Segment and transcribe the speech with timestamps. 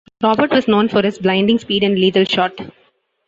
[0.23, 2.53] Robert was known for his "blinding speed and lethal shot".